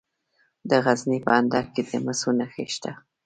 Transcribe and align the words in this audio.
د 0.69 0.71
غزني 0.85 1.19
په 1.25 1.31
اندړ 1.39 1.65
کې 1.73 1.81
د 1.89 1.91
مسو 2.05 2.29
نښې 2.39 2.65
شته. 2.75 2.91